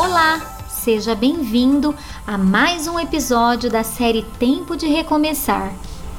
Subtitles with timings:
[0.00, 1.92] Olá, seja bem-vindo
[2.24, 5.74] a mais um episódio da série Tempo de Recomeçar.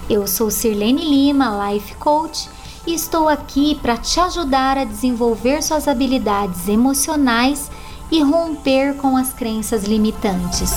[0.09, 2.50] Eu sou Sirlene Lima, Life Coach,
[2.86, 7.71] e estou aqui para te ajudar a desenvolver suas habilidades emocionais
[8.11, 10.73] e romper com as crenças limitantes.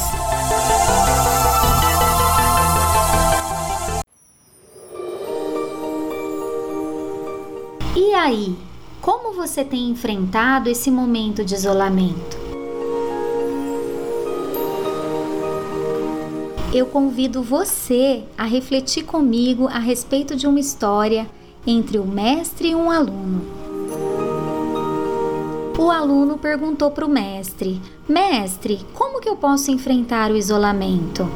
[7.96, 8.56] E aí,
[9.00, 12.41] como você tem enfrentado esse momento de isolamento?
[16.74, 21.28] Eu convido você a refletir comigo a respeito de uma história
[21.66, 23.42] entre o mestre e um aluno.
[25.78, 31.28] O aluno perguntou para o mestre: Mestre, como que eu posso enfrentar o isolamento?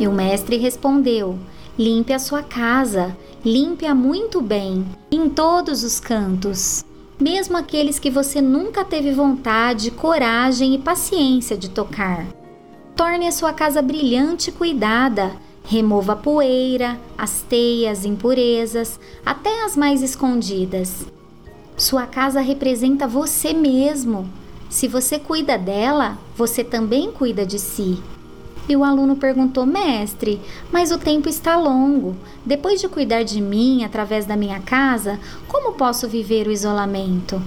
[0.00, 1.38] E o mestre respondeu:
[1.78, 6.82] Limpe a sua casa, limpe-a muito bem, em todos os cantos,
[7.20, 12.26] mesmo aqueles que você nunca teve vontade, coragem e paciência de tocar.
[12.94, 15.32] Torne a sua casa brilhante e cuidada.
[15.64, 21.06] Remova a poeira, as teias, impurezas, até as mais escondidas.
[21.76, 24.28] Sua casa representa você mesmo.
[24.70, 28.02] Se você cuida dela, você também cuida de si.
[28.68, 32.14] E o aluno perguntou: Mestre, mas o tempo está longo.
[32.44, 37.40] Depois de cuidar de mim através da minha casa, como posso viver o isolamento?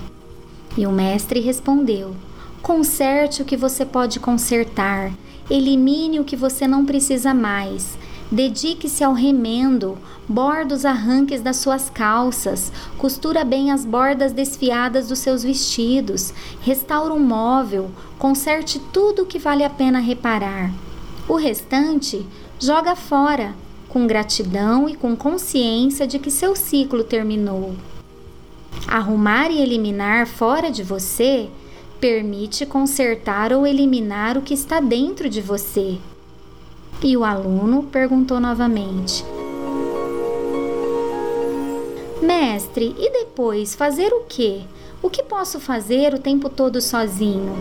[0.76, 2.16] E o mestre respondeu:
[2.62, 5.12] Conserte o que você pode consertar,
[5.50, 7.98] elimine o que você não precisa mais.
[8.32, 9.98] Dedique-se ao remendo,
[10.28, 17.14] borda os arranques das suas calças, costura bem as bordas desfiadas dos seus vestidos, restaura
[17.14, 20.72] um móvel, conserte tudo o que vale a pena reparar.
[21.32, 22.26] O restante
[22.60, 23.56] joga fora,
[23.88, 27.74] com gratidão e com consciência de que seu ciclo terminou.
[28.86, 31.50] Arrumar e eliminar fora de você
[32.02, 36.00] permite consertar ou eliminar o que está dentro de você.
[37.02, 39.24] E o aluno perguntou novamente:
[42.22, 44.64] Mestre, e depois fazer o quê?
[45.02, 47.56] O que posso fazer o tempo todo sozinho?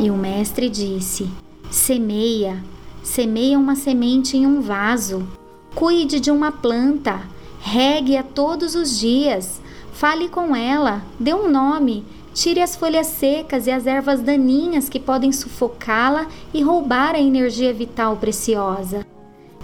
[0.00, 1.28] E o mestre disse:
[1.70, 2.62] Semeia,
[3.02, 5.26] semeia uma semente em um vaso.
[5.74, 7.22] Cuide de uma planta,
[7.60, 9.60] regue-a todos os dias.
[9.92, 15.00] Fale com ela, dê um nome, tire as folhas secas e as ervas daninhas que
[15.00, 19.06] podem sufocá-la e roubar a energia vital preciosa.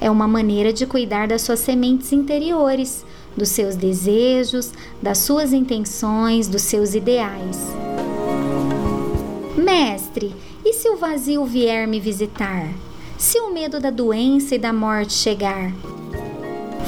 [0.01, 3.05] É uma maneira de cuidar das suas sementes interiores,
[3.37, 7.92] dos seus desejos, das suas intenções, dos seus ideais.
[9.72, 12.69] Mestre, e se o vazio vier me visitar?
[13.16, 15.72] Se o medo da doença e da morte chegar?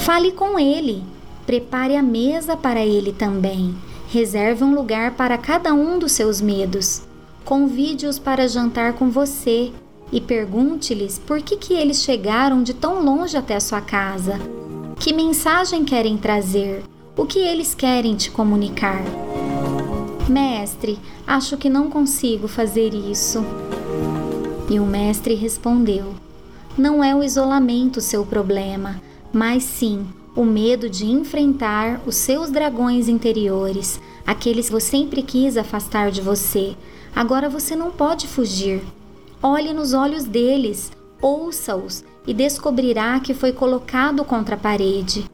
[0.00, 1.02] Fale com ele.
[1.46, 3.74] Prepare a mesa para ele também.
[4.08, 7.00] Reserve um lugar para cada um dos seus medos.
[7.42, 9.72] Convide-os para jantar com você
[10.12, 14.38] e pergunte-lhes por que, que eles chegaram de tão longe até a sua casa.
[15.00, 16.84] Que mensagem querem trazer?
[17.16, 19.02] O que eles querem te comunicar?
[20.28, 23.44] Mestre, acho que não consigo fazer isso.
[24.70, 26.14] E o mestre respondeu:
[26.78, 33.06] Não é o isolamento seu problema, mas sim o medo de enfrentar os seus dragões
[33.06, 36.74] interiores, aqueles que você sempre quis afastar de você.
[37.14, 38.82] Agora você não pode fugir.
[39.42, 45.26] Olhe nos olhos deles, ouça-os e descobrirá que foi colocado contra a parede.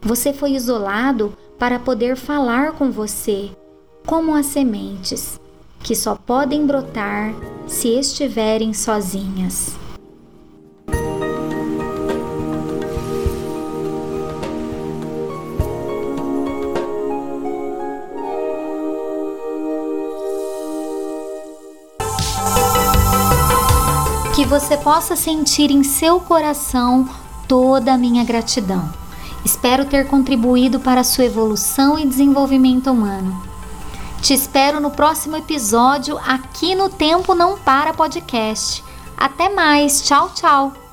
[0.00, 3.50] Você foi isolado para poder falar com você
[4.06, 5.40] como as sementes,
[5.82, 7.34] que só podem brotar
[7.66, 9.74] se estiverem sozinhas.
[24.34, 27.08] Que você possa sentir em seu coração
[27.48, 28.88] toda a minha gratidão.
[29.44, 33.55] Espero ter contribuído para a sua evolução e desenvolvimento humano.
[34.26, 38.82] Te espero no próximo episódio aqui no Tempo Não Para Podcast.
[39.16, 40.85] Até mais, tchau, tchau!